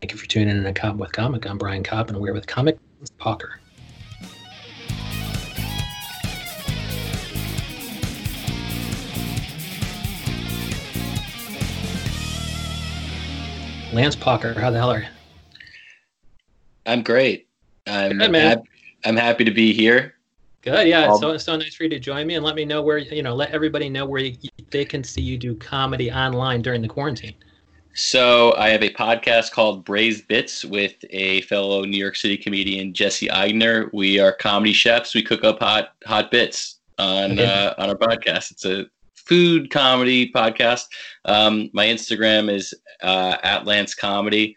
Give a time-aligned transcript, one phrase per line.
[0.00, 1.48] Thank you for tuning in to Cobb with Comic.
[1.48, 2.78] I'm Brian Cobb, and we're with Comic
[3.20, 3.58] Pauker.
[13.92, 15.06] Lance Pauker, how the hell are you?
[16.84, 17.48] I'm great.
[17.86, 18.58] I'm Good, man.
[18.58, 18.64] hap-
[19.04, 20.14] I'm happy to be here.
[20.62, 21.04] Good, yeah.
[21.04, 22.98] It's Um, so so nice for you to join me and let me know where
[22.98, 24.36] you know let everybody know where you,
[24.70, 27.34] they can see you do comedy online during the quarantine.
[27.98, 32.92] So I have a podcast called Braised Bits with a fellow New York City comedian
[32.92, 33.88] Jesse Eigner.
[33.94, 35.14] We are comedy chefs.
[35.14, 37.44] We cook up hot hot bits on Okay.
[37.46, 38.50] uh, on our podcast.
[38.50, 40.82] It's a food comedy podcast.
[41.24, 44.54] Um, my Instagram is uh, at Lance Comedy.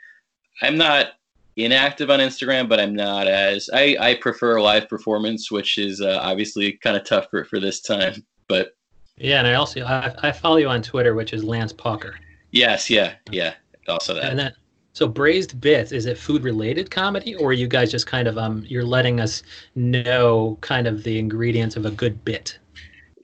[0.62, 1.12] I'm not
[1.56, 6.20] inactive on Instagram, but I'm not as I, I prefer live performance, which is uh,
[6.22, 8.26] obviously kind of tough for, for this time.
[8.50, 8.76] But
[9.18, 12.16] Yeah, and I also I, I follow you on Twitter, which is Lance Pauker.
[12.52, 13.54] Yes, yeah, yeah.
[13.88, 14.26] Also that.
[14.26, 14.54] And then
[14.94, 18.38] so braised bits is it food related comedy or are you guys just kind of
[18.38, 19.44] um you're letting us
[19.76, 22.60] know kind of the ingredients of a good bit?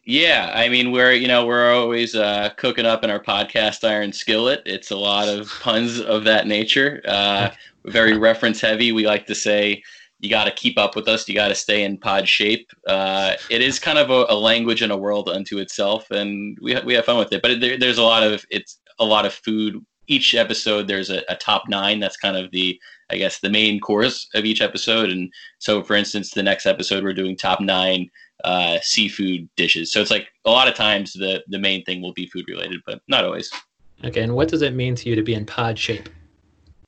[0.06, 4.14] Yeah, I mean we're you know we're always uh, cooking up in our podcast iron
[4.14, 4.62] skillet.
[4.66, 7.02] It's a lot of puns of that nature.
[7.08, 7.50] Uh,
[7.86, 8.92] very reference heavy.
[8.92, 9.84] We like to say
[10.20, 11.28] you got to keep up with us.
[11.28, 12.72] You got to stay in pod shape.
[12.88, 16.74] Uh, it is kind of a, a language and a world unto itself, and we
[16.74, 17.42] ha- we have fun with it.
[17.42, 19.84] But there, there's a lot of it's a lot of food.
[20.08, 22.00] Each episode there's a, a top nine.
[22.00, 22.80] That's kind of the
[23.10, 25.10] I guess the main course of each episode.
[25.10, 28.10] And so, for instance, the next episode we're doing top nine
[28.44, 29.92] uh, seafood dishes.
[29.92, 32.82] So it's like a lot of times the the main thing will be food related,
[32.86, 33.52] but not always.
[34.04, 36.10] Okay, and what does it mean to you to be in pod shape?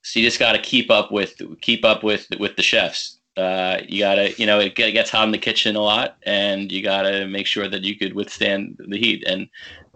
[0.04, 3.17] So you just got to keep up with keep up with with the chefs.
[3.38, 6.82] Uh, you gotta you know it gets hot in the kitchen a lot, and you
[6.82, 9.24] gotta make sure that you could withstand the heat.
[9.28, 9.48] And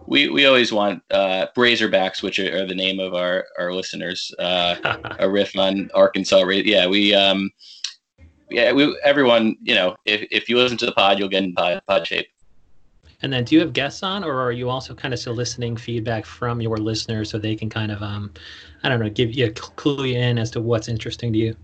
[0.06, 4.32] we we always want uh, Brazerbacks, which are, are the name of our our listeners.
[4.42, 6.44] Uh, a riff on Arkansas.
[6.48, 7.50] Yeah, we um,
[8.50, 11.54] yeah, we everyone you know if if you listen to the pod, you'll get in
[11.54, 12.26] pod, pod shape.
[13.22, 16.26] and then do you have guests on or are you also kind of soliciting feedback
[16.26, 18.32] from your listeners so they can kind of um
[18.82, 21.56] I don't know, give you a clue in as to what's interesting to you?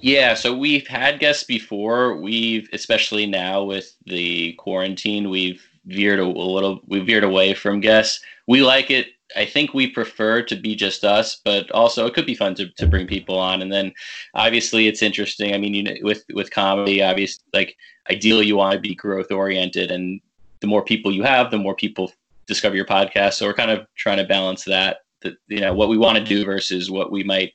[0.00, 2.16] Yeah, so we've had guests before.
[2.16, 6.80] We've especially now with the quarantine, we've veered a, little.
[6.86, 8.20] We veered away from guests.
[8.46, 9.08] We like it.
[9.36, 12.68] I think we prefer to be just us, but also it could be fun to,
[12.74, 13.60] to bring people on.
[13.60, 13.92] And then
[14.34, 15.52] obviously it's interesting.
[15.52, 17.76] I mean, you know, with with comedy, obviously, like
[18.10, 20.20] ideally you want to be growth oriented, and
[20.60, 22.12] the more people you have, the more people
[22.46, 23.34] discover your podcast.
[23.34, 24.98] So we're kind of trying to balance that.
[25.22, 27.52] That you know what we want to do versus what we might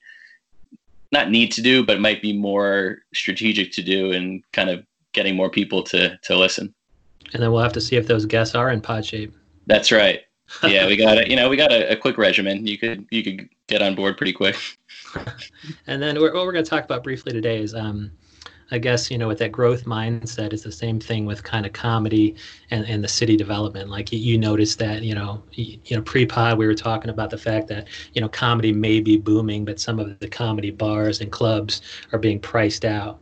[1.12, 5.36] not need to do, but might be more strategic to do and kind of getting
[5.36, 6.74] more people to to listen.
[7.34, 9.34] And then we'll have to see if those guests are in pod shape.
[9.68, 10.22] That's right.
[10.68, 11.30] Yeah, we got it.
[11.30, 12.68] You know, we got a, a quick regimen.
[12.68, 14.58] You could you could get on board pretty quick.
[15.88, 18.12] And then we're, what we're going to talk about briefly today is, um,
[18.72, 21.74] I guess, you know, with that growth mindset, it's the same thing with kind of
[21.74, 22.36] comedy
[22.70, 23.90] and, and the city development.
[23.90, 27.30] Like you, you noticed that, you know, you, you know, pre-pod we were talking about
[27.30, 31.20] the fact that, you know, comedy may be booming, but some of the comedy bars
[31.20, 31.82] and clubs
[32.14, 33.20] are being priced out.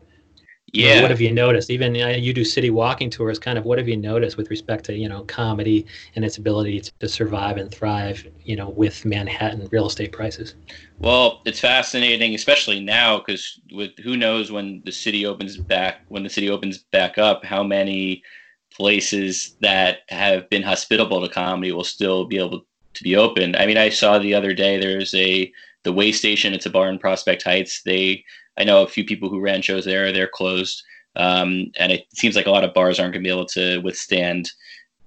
[0.74, 1.02] You know, Yeah.
[1.02, 1.69] what have you noticed?
[1.69, 3.40] Even uh, you do city walking tours.
[3.40, 5.85] Kind of what have you noticed with respect to you know comedy
[6.16, 8.25] and its ability to, to survive and thrive?
[8.44, 10.56] You know, with Manhattan real estate prices.
[11.00, 16.24] Well, it's fascinating, especially now, because with who knows when the city opens back, when
[16.24, 18.24] the city opens back up, how many
[18.72, 23.56] places that have been hospitable to comedy will still be able to be open.
[23.56, 25.51] I mean, I saw the other day there's a
[25.84, 26.53] the Way Station.
[26.53, 27.81] It's a bar in Prospect Heights.
[27.84, 28.24] They,
[28.58, 30.12] I know a few people who ran shows there.
[30.12, 30.84] They're closed,
[31.16, 33.80] um, and it seems like a lot of bars aren't going to be able to
[33.80, 34.50] withstand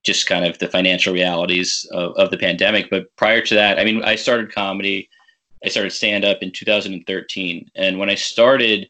[0.02, 2.90] just kind of the financial realities of, of the pandemic.
[2.90, 5.08] But prior to that, I mean, I started comedy.
[5.64, 7.70] I started stand up in 2013.
[7.76, 8.88] And when I started,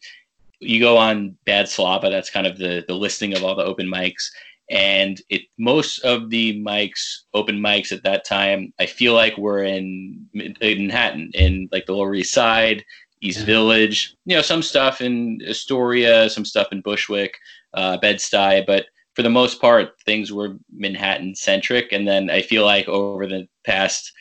[0.60, 4.30] you go on Badslava, that's kind of the, the listing of all the open mics.
[4.70, 9.62] And it most of the mics, open mics at that time, I feel like were
[9.62, 12.84] in, in Manhattan, in like the Lower East Side,
[13.28, 13.46] East.
[13.46, 17.38] Village, you know, some stuff in Astoria, some stuff in Bushwick,
[17.74, 21.92] uh, Bed-Stuy, but for the most part, things were Manhattan centric.
[21.92, 24.12] And then I feel like over the past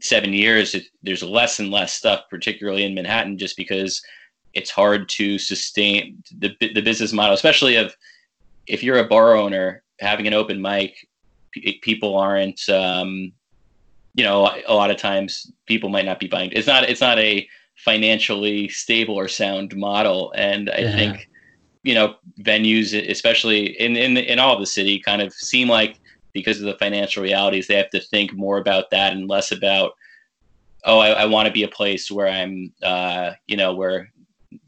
[0.00, 4.02] seven years, it, there's less and less stuff, particularly in Manhattan, just because
[4.54, 7.94] it's hard to sustain the the business model, especially of
[8.66, 11.06] if you're a bar owner having an open mic,
[11.52, 13.32] p- people aren't, um,
[14.14, 16.50] you know, a lot of times people might not be buying.
[16.52, 17.46] It's not it's not a
[17.76, 20.96] financially stable or sound model, and I Yeah.
[20.96, 21.28] think
[21.82, 25.98] you know venues, especially in in in all of the city, kind of seem like
[26.32, 29.92] because of the financial realities, they have to think more about that and less about
[30.86, 34.12] oh, I, I want to be a place where I'm, uh, you know, where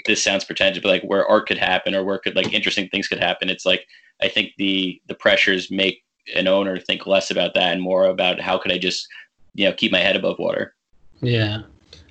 [0.05, 3.07] this sounds pretentious, but like where art could happen or where could like interesting things
[3.09, 3.49] could happen.
[3.49, 3.87] It's like
[4.21, 6.03] I think the the pressures make
[6.35, 9.07] an owner think less about that and more about how could I just,
[9.55, 10.75] you know, keep my head above water.
[11.23, 11.63] Yeah.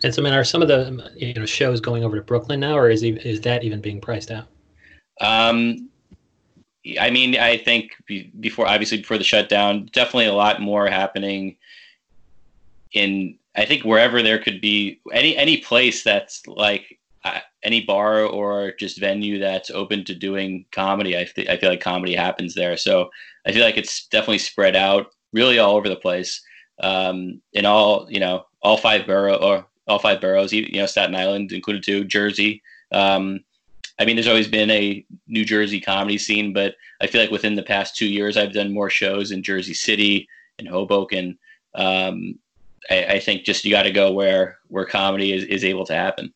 [0.08, 2.62] And so, I mean, are some of the you know shows going over to Brooklyn
[2.62, 4.48] now, or is is that even being priced out?
[5.20, 5.90] Um,
[6.98, 7.92] I mean, I think
[8.40, 11.58] before, obviously, before the shutdown, definitely a lot more happening
[12.94, 13.38] in.
[13.58, 18.72] I think wherever there could be any any place that's like uh, any bar or
[18.80, 21.18] just venue that's open to doing comedy.
[21.18, 23.10] I th- I feel like comedy happens there, so
[23.46, 26.42] I feel like it's definitely spread out really all over the place.
[26.82, 31.16] Um, in all you know, all five borough or all five boroughs, you know, Staten
[31.16, 32.62] Island included too, Jersey.
[32.92, 33.42] Um,
[34.00, 37.56] I mean, there's always been a New Jersey comedy scene, but I feel like within
[37.56, 40.28] the past two years, I've done more shows in Jersey City
[40.60, 41.38] and Hoboken.
[41.74, 42.38] Um,
[42.90, 45.94] I, I, think just you got to go where where comedy is, is able to
[45.94, 46.34] happen.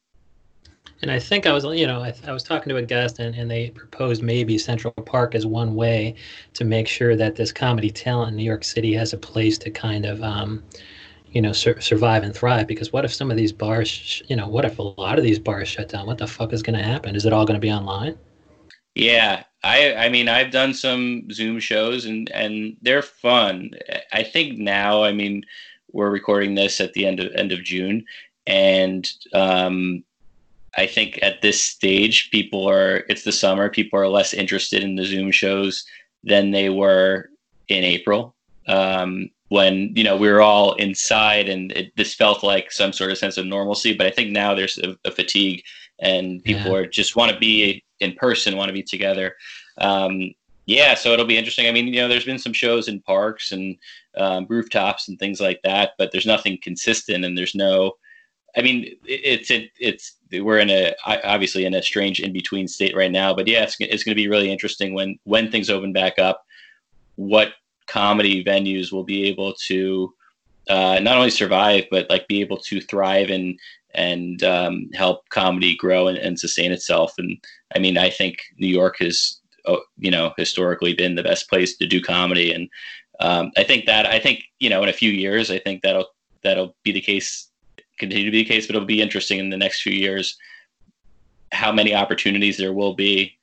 [1.01, 3.33] And I think I was, you know, I, I was talking to a guest, and,
[3.35, 6.15] and they proposed maybe Central Park as one way
[6.53, 9.71] to make sure that this comedy talent in New York City has a place to
[9.71, 10.21] kind of.
[10.23, 10.63] Um,
[11.31, 14.35] you know sur- survive and thrive because what if some of these bars sh- you
[14.35, 16.07] know what if a lot of these bars shut down?
[16.07, 17.15] What the fuck is going to happen?
[17.15, 18.17] Is it all going to be online?
[18.95, 23.71] Yeah i i mean i've done some zoom shows and and they're fun.
[24.11, 25.43] I think now i mean
[25.91, 28.05] we're recording this at the end of end of june
[28.47, 30.03] and um
[30.77, 34.95] i think at this stage people are it's the summer people are less interested in
[34.95, 35.85] the zoom shows
[36.23, 37.29] than they were
[37.67, 38.35] in april.
[38.67, 43.11] Um when you know we were all inside and it, this felt like some sort
[43.11, 45.61] of sense of normalcy but i think now there's a, a fatigue
[45.99, 46.77] and people yeah.
[46.77, 49.35] are just want to be in person want to be together
[49.79, 50.31] um,
[50.67, 53.51] yeah so it'll be interesting i mean you know there's been some shows in parks
[53.51, 53.75] and
[54.15, 57.91] um, rooftops and things like that but there's nothing consistent and there's no
[58.55, 60.95] i mean it's it, it's we're in a
[61.25, 64.23] obviously in a strange in between state right now but yeah it's, it's going to
[64.23, 66.45] be really interesting when when things open back up
[67.15, 67.51] what
[67.91, 70.13] comedy venues will be able to
[70.69, 73.59] uh, not only survive but like be able to thrive and
[73.93, 77.13] and um, help comedy grow and, and, sustain itself.
[77.17, 77.37] And
[77.75, 81.75] I mean, I think New York has oh, you know historically been the best place
[81.77, 82.69] to do comedy, and
[83.19, 86.07] um, I think that I think you know in a few years I think that'll
[86.43, 87.49] that'll be the case,
[87.99, 88.65] continue to be the case.
[88.65, 90.37] But it'll be interesting in the next few years
[91.51, 93.37] how many opportunities there will be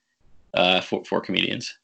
[0.54, 1.76] uh, for for comedians.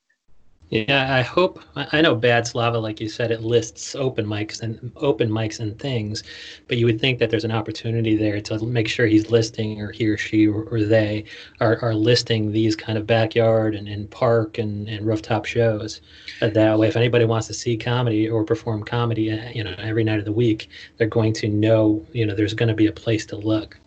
[0.75, 1.61] Yeah, I hope.
[1.77, 6.25] I know Badslava, like you said, it lists open mics and open mics and things,
[6.67, 9.93] but you would think that there's an opportunity there to make sure he's listing, or
[9.93, 11.27] he or she or, or they
[11.61, 16.01] are, are listing these kind of backyard and, and park and, and rooftop shows.
[16.41, 20.03] That way, if anybody wants to see comedy or perform comedy, uh, you know, every
[20.03, 22.93] night of the week, they're going to know, you know, there's going to be a
[22.93, 23.79] place to look.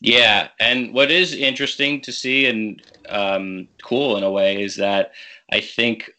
[0.00, 5.12] Yeah, and what is interesting to see and um, cool in a way is that
[5.52, 6.10] I think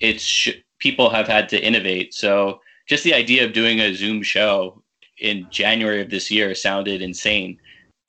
[0.00, 2.14] it's sh- people have had to innovate.
[2.14, 4.82] So just the idea of doing a Zoom show
[5.18, 7.58] in January of this year sounded insane,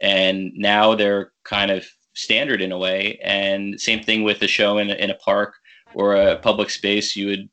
[0.02, 3.20] and now they're kind of standard in a way.
[3.24, 5.56] And same thing with a show in a, in a park
[5.94, 7.16] or a public space.
[7.16, 7.50] You would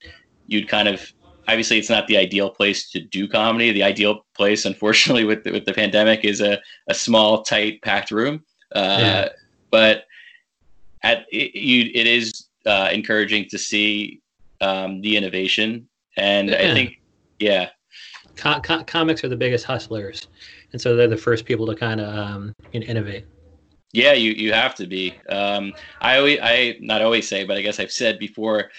[0.47, 1.13] you'd kind of
[1.49, 3.73] obviously it's not the ideal place to do comedy.
[3.73, 8.11] The ideal place, unfortunately, with the, with the pandemic, is a, a small, tight, packed
[8.11, 8.45] room.
[8.75, 9.29] Uh, yeah.
[9.71, 10.05] But
[11.03, 14.21] at it, you, it is uh, encouraging to see
[14.61, 15.89] um, the innovation.
[16.17, 16.57] And yeah.
[16.57, 17.01] I think,
[17.39, 17.71] yeah.
[18.37, 20.29] Com- com- comics are the biggest hustlers.
[20.73, 23.27] And so they're the first people to kind of um, you know, innovate.
[23.93, 25.15] Yeah, you, you have to be.
[25.29, 28.71] Um, I always, I not always say, but I guess I've said before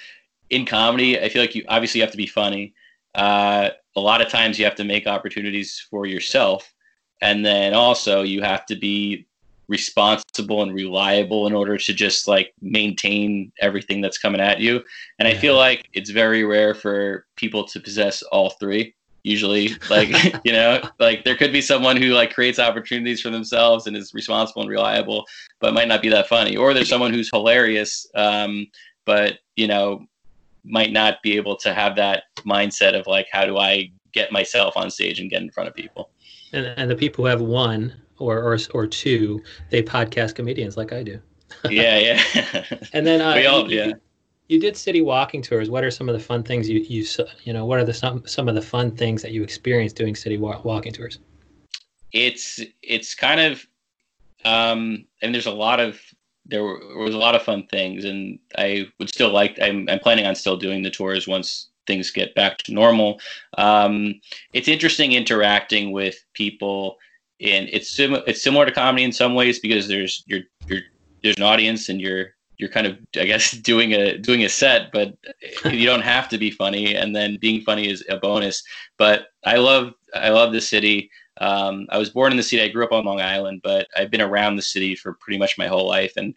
[0.50, 2.74] in comedy, I feel like you obviously have to be funny.
[3.14, 6.74] Uh, a lot of times you have to make opportunities for yourself.
[7.22, 9.26] And then also you have to be
[9.68, 14.82] responsible and reliable in order to just like maintain everything that's coming at you.
[15.20, 18.94] And I feel like it's very rare for people to possess all three.
[19.24, 20.10] Usually, like,
[20.46, 24.14] you know, like there could be someone who like creates opportunities for themselves and is
[24.14, 25.26] responsible and reliable,
[25.60, 26.56] but might not be that funny.
[26.56, 28.68] Or there's someone who's hilarious, um,
[29.06, 30.06] but, you know,
[30.64, 34.78] might not be able to have that mindset of like, how do I get myself
[34.78, 36.10] on stage and get in front of people?
[36.54, 40.94] And, and the people who have one or or or two, they podcast comedians like
[40.94, 41.20] I do.
[41.70, 42.64] yeah, yeah.
[42.94, 43.94] and then uh, we all, you, yeah.
[44.48, 45.70] You did city walking tours.
[45.70, 47.06] What are some of the fun things you you
[47.44, 47.66] you know?
[47.66, 50.94] What are the some some of the fun things that you experienced doing city walking
[50.94, 51.20] tours?
[52.12, 53.66] It's it's kind of,
[54.46, 56.00] um, and there's a lot of
[56.46, 59.58] there, were, was a lot of fun things, and I would still like.
[59.62, 63.20] I'm I'm planning on still doing the tours once things get back to normal.
[63.58, 64.22] Um,
[64.54, 66.98] it's interesting interacting with people,
[67.42, 70.82] and it's sim- it's similar to comedy in some ways because there's you're, you're
[71.24, 74.92] there's an audience and you're you're kind of I guess doing a doing a set,
[74.92, 75.16] but
[75.66, 78.64] you don't have to be funny, and then being funny is a bonus.
[78.98, 81.10] But I love I love the city.
[81.42, 82.64] Um, I was born in the city.
[82.64, 85.58] I grew up on Long Island, but I've been around the city for pretty much
[85.58, 86.34] my whole life, and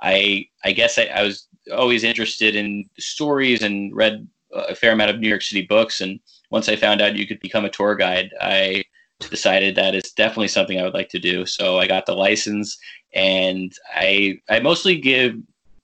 [0.00, 5.10] I I guess I, I was always interested in stories and read a fair amount
[5.10, 6.00] of New York City books.
[6.00, 8.84] And once I found out you could become a tour guide, I
[9.30, 11.46] decided that it's definitely something I would like to do.
[11.46, 12.78] So I got the license,
[13.14, 15.36] and I I mostly give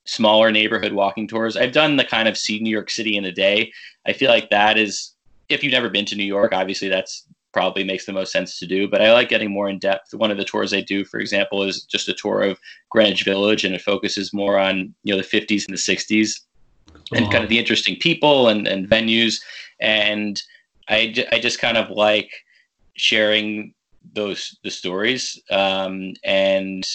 [0.05, 1.57] smaller neighborhood walking tours.
[1.57, 3.73] I've done the kind of see New York City in a day.
[4.07, 5.15] I feel like that is
[5.49, 8.67] if you've never been to New York, obviously that's probably makes the most sense to
[8.67, 8.89] do.
[8.89, 10.15] But I like getting more in depth.
[10.15, 12.59] One of the tours I do, for example, is just a tour of
[12.91, 16.41] Greenwich Village, and it focuses more on you know the 50s and the 60s,
[17.13, 19.41] and kind of the interesting people and, and venues.
[19.81, 20.41] And
[20.89, 22.31] I, I just kind of like
[22.99, 23.75] sharing
[24.13, 26.87] those the stories um, and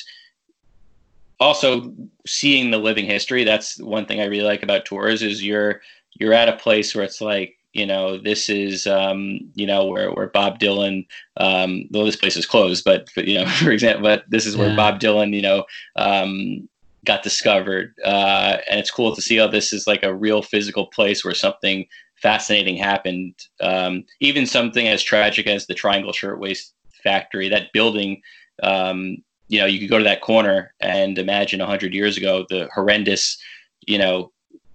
[1.39, 1.93] also
[2.25, 3.43] seeing the living history.
[3.43, 5.81] That's one thing I really like about tours is you're
[6.13, 10.11] you're at a place where it's like you know, this is, um, you know, where,
[10.11, 11.07] where Bob Dylan,
[11.37, 14.55] um, well, this place is closed, but, but, you know, for example, but this is
[14.55, 14.75] where yeah.
[14.75, 16.69] Bob Dylan, you know, um,
[17.03, 17.95] got discovered.
[18.05, 21.33] Uh, and it's cool to see how this is like a real physical place where
[21.33, 21.85] something
[22.23, 23.35] fascinating happened.
[23.59, 28.21] Um, even something as tragic as the Triangle Shirtwaist Factory, that building,
[28.63, 29.17] um,
[29.49, 33.37] you know, you could go to that corner and imagine 100 years ago the horrendous,
[33.85, 34.31] you know,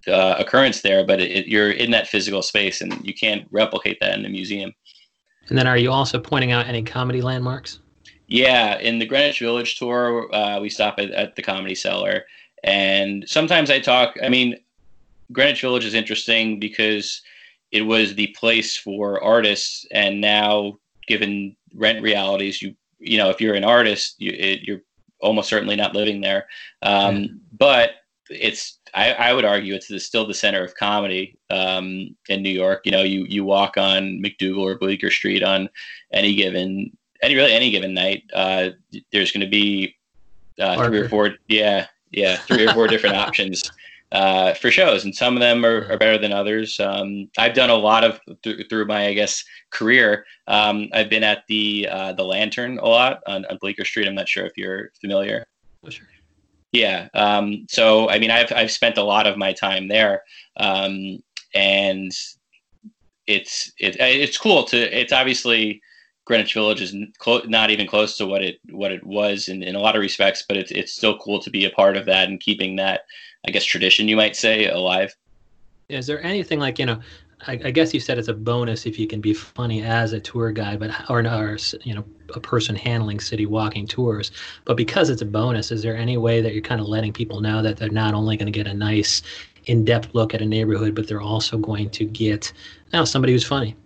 [0.06, 3.98] uh, occurrence there, but it, it, you're in that physical space and you can't replicate
[4.00, 4.72] that in a museum.
[5.48, 7.80] And then, are you also pointing out any comedy landmarks?
[8.26, 12.24] Yeah, in the Greenwich Village tour, uh, we stop at, at the Comedy Cellar,
[12.62, 14.18] and sometimes I talk.
[14.22, 14.58] I mean,
[15.32, 17.22] Greenwich Village is interesting because
[17.70, 23.40] it was the place for artists, and now, given rent realities, you you know, if
[23.40, 24.80] you're an artist, you, it, you're
[25.20, 26.46] almost certainly not living there.
[26.82, 27.28] Um, yeah.
[27.58, 27.90] But
[28.30, 32.50] it's I, I, would argue it's the, still the center of comedy um, in New
[32.50, 32.82] York.
[32.84, 35.68] You know, you you walk on MacDougal or Bleecker Street on
[36.12, 36.90] any given
[37.22, 38.24] any really any given night.
[38.32, 38.70] Uh,
[39.12, 39.94] there's going to be
[40.58, 43.70] uh, three or four, yeah, yeah, three or four different options
[44.12, 46.80] uh, for shows, and some of them are, are better than others.
[46.80, 50.24] Um, I've done a lot of th- through my I guess career.
[50.46, 54.08] Um, I've been at the uh, the Lantern a lot on, on Bleecker Street.
[54.08, 55.46] I'm not sure if you're familiar.
[55.84, 56.06] Oh, sure.
[56.72, 57.08] Yeah.
[57.14, 60.22] Um, so I mean, I've I've spent a lot of my time there,
[60.56, 61.22] um,
[61.54, 62.12] and
[63.26, 64.76] it's it, it's cool to.
[64.76, 65.82] It's obviously
[66.28, 69.74] Greenwich Village is clo- not even close to what it what it was in, in
[69.74, 72.28] a lot of respects, but it's it's still cool to be a part of that
[72.28, 73.02] and keeping that,
[73.46, 75.16] I guess, tradition you might say alive.
[75.88, 77.00] Is there anything like you know?
[77.46, 80.18] I, I guess you said it's a bonus if you can be funny as a
[80.18, 82.04] tour guide, but or, or you know
[82.34, 84.32] a person handling city walking tours.
[84.64, 87.40] But because it's a bonus, is there any way that you're kind of letting people
[87.40, 89.22] know that they're not only going to get a nice,
[89.66, 92.52] in-depth look at a neighborhood, but they're also going to get
[92.92, 93.76] now somebody who's funny?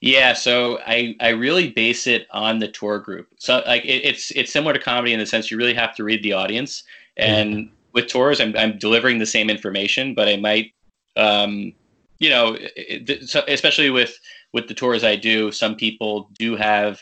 [0.00, 3.28] Yeah, so I, I really base it on the tour group.
[3.38, 6.04] So like it, it's it's similar to comedy in the sense you really have to
[6.04, 6.82] read the audience.
[7.16, 7.70] And.
[7.92, 10.72] With tours, I'm I'm delivering the same information, but I might,
[11.16, 11.72] um,
[12.18, 12.56] you know,
[13.48, 14.18] especially with
[14.52, 17.00] with the tours I do, some people do have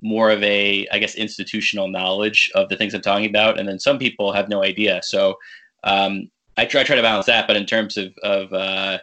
[0.00, 3.78] more of a i guess institutional knowledge of the things i'm talking about and then
[3.78, 5.00] some people have no idea.
[5.02, 5.36] So
[5.84, 8.98] um, I, try, try to balance that but in terms of, of uh,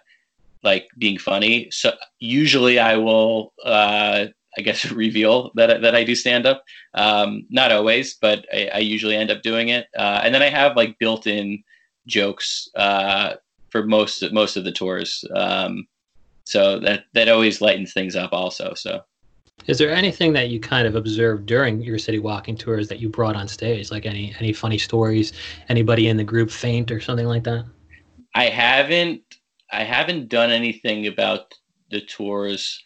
[0.64, 4.28] like being funny so usually i will uh,
[4.58, 8.80] i guess reveal that, that i do stand up um, not always but I, I,
[8.80, 11.64] usually end up doing it uh, and then i have like built-in
[12.08, 13.34] jokes uh,
[13.70, 15.88] for most most of the tours um,
[16.46, 19.02] so that that always lightens things up also so
[19.68, 23.10] is there anything that you kind of observed during your city walking tours that you
[23.10, 23.90] brought on stage?
[23.90, 25.34] Like any any funny stories?
[25.70, 27.66] Anybody in the group faint or something like that?
[28.36, 29.22] I haven't
[29.72, 31.54] I haven't done anything about
[31.90, 32.84] the tours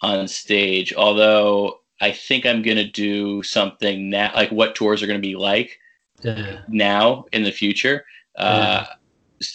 [0.00, 5.18] on stage, although I think I'm gonna do something now like what tours are gonna
[5.18, 5.78] be like
[6.22, 6.60] yeah.
[6.68, 8.04] now in the future.
[8.38, 8.44] Yeah.
[8.44, 8.86] Uh,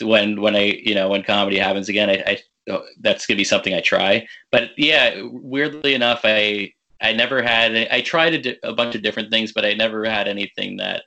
[0.02, 3.74] when when I you know when comedy happens again, I, I that's gonna be something
[3.74, 4.28] I try.
[4.52, 7.76] But yeah, weirdly enough, I I never had.
[7.76, 11.04] I tried a, di- a bunch of different things, but I never had anything that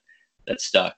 [0.47, 0.97] that stuck.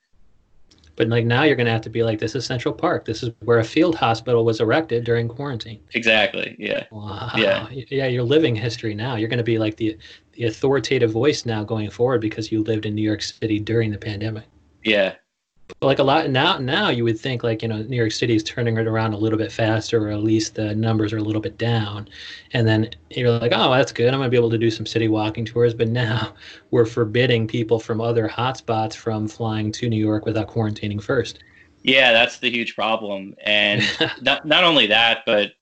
[0.97, 3.05] But like now, you're gonna have to be like, this is Central Park.
[3.05, 5.81] This is where a field hospital was erected during quarantine.
[5.95, 6.57] Exactly.
[6.59, 6.85] Yeah.
[6.91, 7.31] Wow.
[7.37, 7.69] Yeah.
[7.71, 8.07] Yeah.
[8.07, 9.17] You're living history now.
[9.17, 9.99] You're gonna be like the
[10.33, 13.99] the authoritative voice now going forward because you lived in New York City during the
[13.99, 14.45] pandemic.
[14.85, 15.15] Yeah.
[15.81, 18.35] But like a lot now, now you would think like you know New York City
[18.35, 21.23] is turning it around a little bit faster, or at least the numbers are a
[21.23, 22.09] little bit down,
[22.53, 24.15] and then you're like, oh, that's good.
[24.15, 25.75] I'm gonna be able to do some city walking tours.
[25.75, 26.35] But now
[26.71, 31.41] we're forbidding people from other hotspots from flying to New York without quarantining first.
[31.83, 33.83] Yeah, that's the huge problem, and
[34.23, 35.53] not not only that, but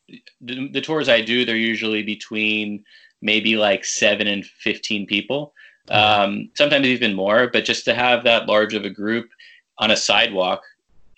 [0.40, 2.84] the, the tours I do, they're usually between
[3.22, 5.54] maybe like seven and fifteen people,
[5.90, 7.48] um, sometimes even more.
[7.50, 9.30] But just to have that large of a group
[9.78, 10.62] on a sidewalk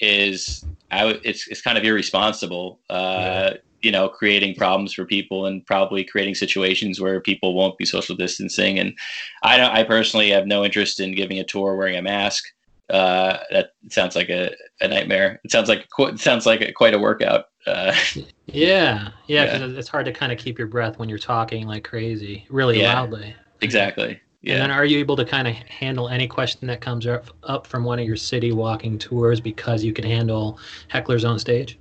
[0.01, 2.81] is I it's it's kind of irresponsible.
[2.91, 3.55] Uh, yeah.
[3.83, 8.17] You know, creating problems for people and probably creating situations where people won't be social
[8.17, 8.79] distancing.
[8.79, 8.97] And
[9.43, 9.71] I don't.
[9.71, 12.45] I personally have no interest in giving a tour wearing a mask.
[12.89, 15.41] Uh, that sounds like a, a nightmare.
[15.45, 17.47] It sounds like it sounds like a, quite a workout.
[17.67, 17.95] Uh,
[18.47, 19.67] yeah, yeah, yeah.
[19.67, 22.95] it's hard to kind of keep your breath when you're talking like crazy, really yeah,
[22.95, 23.37] loudly.
[23.61, 24.21] Exactly.
[24.47, 24.53] Yeah.
[24.53, 27.67] And then are you able to kind of handle any question that comes up, up
[27.67, 31.81] from one of your city walking tours because you can handle hecklers on stage?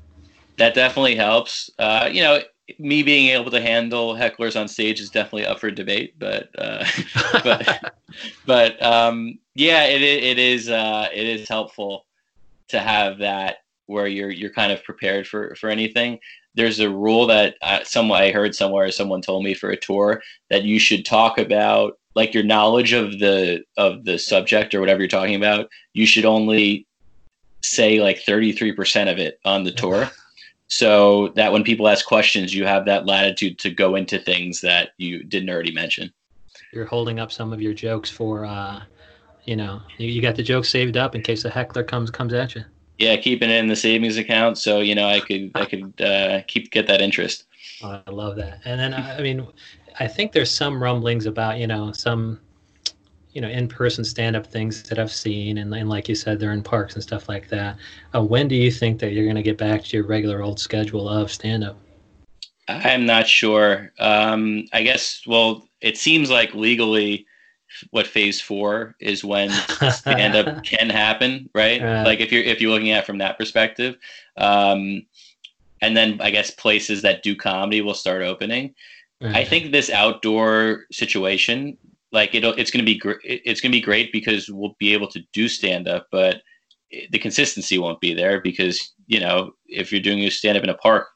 [0.57, 1.69] That definitely helps.
[1.77, 2.39] Uh, you know,
[2.79, 6.83] me being able to handle hecklers on stage is definitely up for debate, but uh,
[7.43, 7.93] but
[8.47, 12.07] but um, yeah, it it is uh, it is helpful
[12.69, 16.17] to have that where you're you're kind of prepared for for anything.
[16.55, 20.23] There's a rule that uh, some I heard somewhere, someone told me for a tour
[20.49, 25.01] that you should talk about like your knowledge of the of the subject or whatever
[25.01, 26.87] you're talking about you should only
[27.65, 30.09] say like 33% of it on the tour.
[30.67, 34.89] So that when people ask questions you have that latitude to go into things that
[34.97, 36.11] you didn't already mention.
[36.73, 38.81] You're holding up some of your jokes for uh
[39.45, 42.33] you know you, you got the joke saved up in case a heckler comes comes
[42.33, 42.63] at you.
[42.97, 44.57] Yeah keeping it in the savings account.
[44.57, 47.45] So you know i could i could uh keep get that interest.
[47.83, 48.61] Oh, i love that.
[48.65, 49.47] And then i mean
[49.99, 52.39] I think there's some rumblings about you know some
[53.31, 56.63] you know in-person stand-up things that I've seen, and, and like you said, they're in
[56.63, 57.77] parks and stuff like that.
[58.13, 60.59] Uh, when do you think that you're going to get back to your regular old
[60.59, 61.77] schedule of stand-up?
[62.67, 63.91] I'm not sure.
[63.99, 65.21] Um, I guess.
[65.27, 67.27] Well, it seems like legally,
[67.91, 69.49] what phase four is when
[69.91, 71.81] stand-up can happen, right?
[71.81, 73.97] Uh, like if you're if you're looking at it from that perspective,
[74.37, 75.05] um,
[75.81, 78.73] and then I guess places that do comedy will start opening.
[79.21, 81.77] I think this outdoor situation,
[82.11, 83.19] like it'll, it's going to be great.
[83.23, 86.41] It's going to be great because we'll be able to do stand up, but
[87.11, 90.69] the consistency won't be there because you know if you're doing a stand up in
[90.69, 91.07] a park,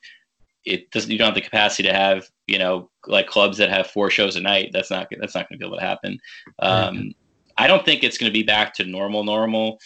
[0.65, 1.11] it doesn't.
[1.11, 4.35] You don't have the capacity to have you know like clubs that have four shows
[4.35, 4.71] a night.
[4.73, 6.19] That's not that's not going to be able to happen.
[6.59, 7.13] Um,
[7.57, 9.79] I don't think it's going to be back to normal normal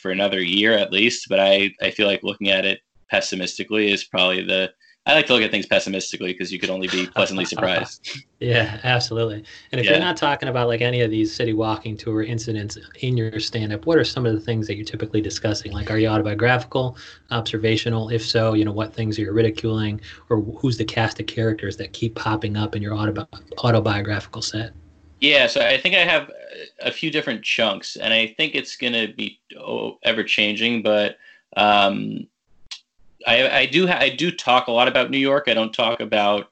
[0.00, 1.26] for another year at least.
[1.28, 4.70] But I I feel like looking at it pessimistically is probably the
[5.08, 8.24] I like to look at things pessimistically because you could only be pleasantly surprised.
[8.40, 9.42] yeah, absolutely.
[9.72, 9.92] And if yeah.
[9.92, 13.72] you're not talking about like any of these city walking tour incidents in your stand
[13.72, 15.72] up, what are some of the things that you're typically discussing?
[15.72, 16.98] Like, are you autobiographical,
[17.30, 18.10] observational?
[18.10, 21.78] If so, you know, what things are you ridiculing or who's the cast of characters
[21.78, 23.26] that keep popping up in your autobi-
[23.64, 24.74] autobiographical set?
[25.22, 26.30] Yeah, so I think I have
[26.80, 31.16] a few different chunks, and I think it's going to be oh, ever changing, but
[31.56, 32.28] um,
[33.26, 35.44] I, I do I do talk a lot about New York.
[35.48, 36.50] I don't talk about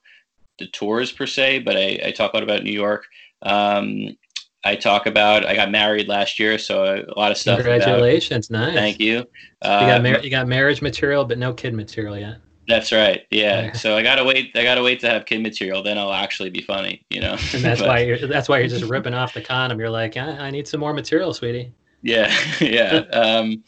[0.58, 3.04] the tours per se, but I, I talk a lot about New York.
[3.42, 4.16] Um,
[4.64, 7.58] I talk about I got married last year, so a lot of stuff.
[7.58, 8.50] Congratulations!
[8.50, 8.74] About, nice.
[8.74, 9.24] Thank you.
[9.62, 12.38] Uh, you got mar- you got marriage material, but no kid material yet.
[12.66, 13.22] That's right.
[13.30, 13.72] Yeah.
[13.74, 14.50] So I gotta wait.
[14.56, 15.84] I gotta wait to have kid material.
[15.84, 17.04] Then I'll actually be funny.
[17.10, 17.36] You know.
[17.54, 18.26] And that's but, why you're.
[18.26, 19.78] That's why you're just ripping off the condom.
[19.78, 21.72] You're like, I, I need some more material, sweetie.
[22.02, 22.34] Yeah.
[22.60, 23.04] Yeah.
[23.12, 23.62] um,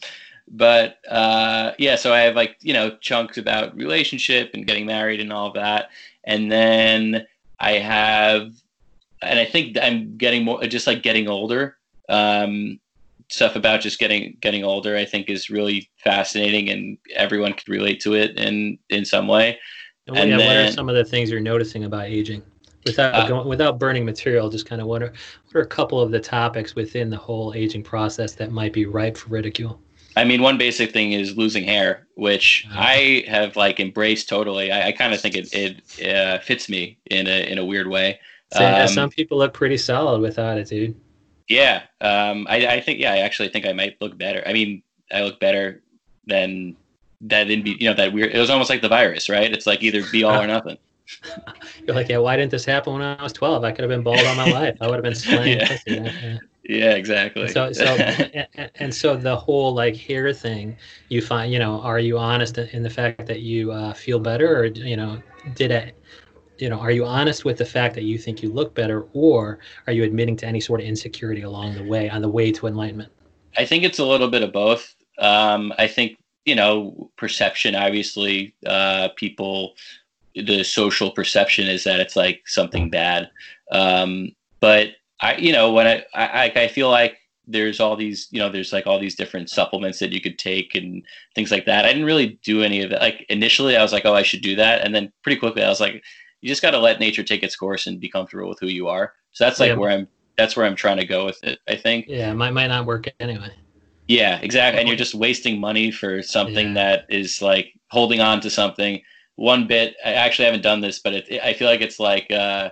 [0.49, 5.21] but uh, yeah, so I have like you know chunks about relationship and getting married
[5.21, 5.89] and all of that,
[6.23, 7.25] and then
[7.59, 8.51] I have,
[9.21, 11.77] and I think I'm getting more just like getting older.
[12.07, 12.79] Um,
[13.31, 17.99] stuff about just getting getting older, I think, is really fascinating, and everyone could relate
[18.01, 19.59] to it in in some way.
[20.07, 22.41] And, and yeah, then, what are some of the things you're noticing about aging?
[22.85, 25.13] Without uh, going, without burning material, just kind of what are
[25.45, 28.85] what are a couple of the topics within the whole aging process that might be
[28.85, 29.79] ripe for ridicule?
[30.19, 32.65] I mean, one basic thing is losing hair, which.
[32.71, 34.71] I have like embraced totally.
[34.71, 37.87] I, I kind of think it it uh, fits me in a in a weird
[37.87, 38.19] way.
[38.81, 40.99] um, some people look pretty solid without it, dude.
[41.47, 44.43] Yeah, um, I, I think yeah, I actually think I might look better.
[44.45, 45.81] I mean, I look better
[46.25, 46.75] than
[47.21, 48.33] that didn't be you know that weird.
[48.33, 49.51] It was almost like the virus, right?
[49.51, 50.77] It's like either be all or nothing.
[51.87, 53.63] You're like, yeah, why didn't this happen when I was 12?
[53.63, 54.77] I could have been bald all my life.
[54.79, 55.77] I would have been slaying yeah.
[55.87, 56.37] yeah.
[56.69, 57.47] Yeah, exactly.
[57.47, 57.83] So, so,
[58.53, 60.77] and, and, so the whole like hair thing,
[61.09, 64.55] you find, you know, are you honest in the fact that you uh, feel better,
[64.55, 65.19] or you know,
[65.55, 65.95] did it,
[66.59, 69.57] you know, are you honest with the fact that you think you look better, or
[69.87, 72.67] are you admitting to any sort of insecurity along the way on the way to
[72.67, 73.11] enlightenment?
[73.57, 74.93] I think it's a little bit of both.
[75.17, 77.73] Um, I think you know perception.
[77.73, 79.73] Obviously, uh, people
[80.35, 83.31] the social perception is that it's like something bad.
[83.71, 84.89] Um, but
[85.21, 88.71] I, you know, when I, I, I feel like there's all these, you know, there's
[88.71, 91.03] like all these different supplements that you could take and
[91.35, 91.83] things like that.
[91.83, 93.01] I didn't really do any of it.
[93.01, 95.69] Like initially, I was like, oh, I should do that, and then pretty quickly, I
[95.69, 96.03] was like,
[96.41, 98.87] you just got to let nature take its course and be comfortable with who you
[98.87, 99.13] are.
[99.31, 99.75] So that's like yeah.
[99.75, 100.07] where I'm.
[100.37, 101.59] That's where I'm trying to go with it.
[101.67, 102.05] I think.
[102.07, 103.51] Yeah, it might might not work anyway.
[104.07, 104.79] Yeah, exactly.
[104.79, 106.73] And you're just wasting money for something yeah.
[106.73, 109.01] that is like holding on to something.
[109.35, 109.95] One bit.
[110.05, 112.31] I actually haven't done this, but it, I feel like it's like.
[112.31, 112.69] Uh,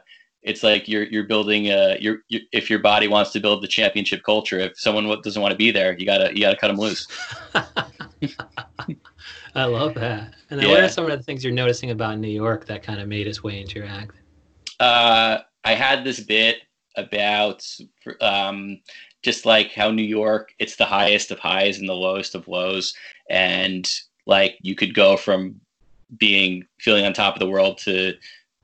[0.47, 4.23] it's like you're you're building a you're, if your body wants to build the championship
[4.23, 7.07] culture if someone doesn't want to be there you gotta you gotta cut them loose.
[9.55, 10.33] I love that.
[10.49, 10.69] And yeah.
[10.69, 13.27] what are some of the things you're noticing about new york that kind of made
[13.27, 14.15] its way into your act.
[14.79, 16.57] Uh, i had this bit
[16.95, 17.65] about
[18.21, 18.79] um,
[19.21, 22.93] just like how new york it's the highest of highs and the lowest of lows.
[23.29, 23.89] And
[24.25, 25.60] like you could go from
[26.17, 28.13] being feeling on top of the world to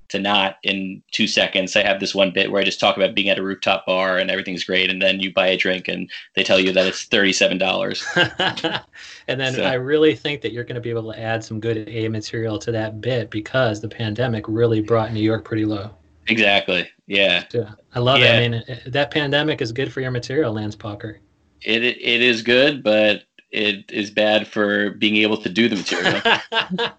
[0.09, 1.75] to not in two seconds.
[1.75, 4.17] I have this one bit where I just talk about being at a rooftop bar
[4.17, 7.05] and everything's great, and then you buy a drink and they tell you that it's
[7.05, 8.05] thirty-seven dollars.
[8.15, 9.63] and then so.
[9.63, 12.59] I really think that you're going to be able to add some good A material
[12.59, 15.91] to that bit because the pandemic really brought New York pretty low.
[16.27, 16.89] Exactly.
[17.07, 17.43] Yeah.
[17.51, 17.71] yeah.
[17.93, 18.39] I love yeah.
[18.39, 18.45] it.
[18.45, 21.17] I mean, that pandemic is good for your material, Lance Pauker.
[21.61, 26.89] It it is good, but it is bad for being able to do the material.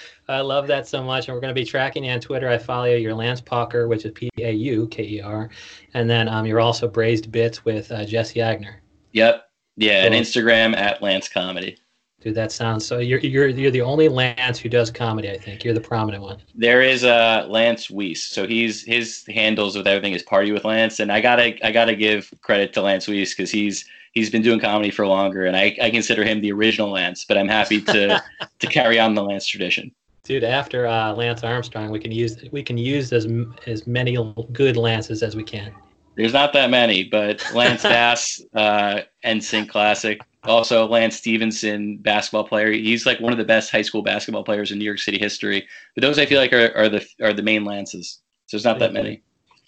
[0.32, 1.28] I love that so much.
[1.28, 2.48] And we're going to be tracking you on Twitter.
[2.48, 2.96] I follow you.
[2.96, 5.50] You're Lance Pauker, which is P A U K E R.
[5.94, 8.76] And then um, you're also Braised Bits with uh, Jesse Agner.
[9.12, 9.44] Yep.
[9.76, 10.06] Yeah.
[10.06, 10.12] Cool.
[10.12, 11.78] And Instagram at Lance Comedy.
[12.22, 12.98] Dude, that sounds so.
[12.98, 15.28] You're you're you're the only Lance who does comedy.
[15.28, 16.40] I think you're the prominent one.
[16.54, 18.22] There is uh Lance Weiss.
[18.22, 21.96] So he's his handles with everything is Party with Lance, and I gotta I gotta
[21.96, 25.76] give credit to Lance Weiss because he's he's been doing comedy for longer, and I,
[25.82, 27.24] I consider him the original Lance.
[27.24, 28.22] But I'm happy to
[28.60, 29.92] to carry on the Lance tradition.
[30.24, 33.26] Dude, after uh, Lance Armstrong, we can use we can use as
[33.66, 34.16] as many
[34.52, 35.74] good Lances as we can.
[36.16, 40.20] There's not that many, but Lance Bass, uh, NSYNC classic.
[40.44, 42.70] Also, Lance Stephenson basketball player.
[42.70, 45.66] He's like one of the best high school basketball players in New York City history.
[45.94, 48.20] But those I feel like are, are the are the main Lances.
[48.46, 49.22] So there's not that many.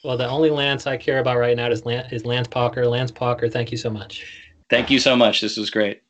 [0.05, 2.89] Well, the only Lance I care about right now is Lance, is Lance Pauker.
[2.89, 4.25] Lance Pauker, thank you so much.
[4.71, 5.41] Thank you so much.
[5.41, 6.03] This was great.